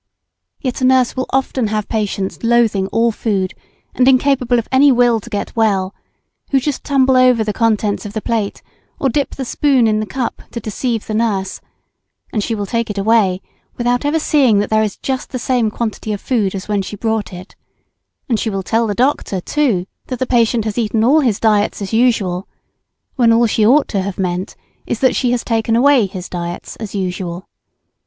[0.61, 3.53] Yet a nurse will often have patients loathing all food
[3.93, 5.93] and incapable of any will to get well,
[6.49, 8.63] who just tumble over the contents of the plate
[8.99, 11.61] or dip the spoon in the cup to deceive the nurse,
[12.33, 13.43] and she will take it away
[13.77, 16.95] without ever seeing that there is just the same quantity of food as when she
[16.95, 17.55] brought it,
[18.27, 21.79] and she will tell the doctor, too, that the patient has eaten all his diets
[21.79, 22.47] as usual,
[23.17, 24.55] when all she ought to have meant
[24.87, 27.47] is that she has taken away his diets as usual.